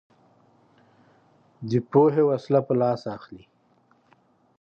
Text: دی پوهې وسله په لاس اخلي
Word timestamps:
دی 1.69 1.79
پوهې 1.91 2.23
وسله 2.29 2.59
په 2.67 2.73
لاس 2.81 3.01
اخلي 3.15 3.43